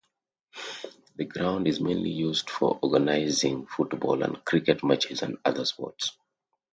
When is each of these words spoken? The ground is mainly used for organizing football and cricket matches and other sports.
The 1.17 1.25
ground 1.25 1.67
is 1.67 1.79
mainly 1.79 2.09
used 2.09 2.49
for 2.49 2.79
organizing 2.81 3.67
football 3.67 4.23
and 4.23 4.43
cricket 4.43 4.83
matches 4.83 5.21
and 5.21 5.37
other 5.45 5.63
sports. 5.63 6.17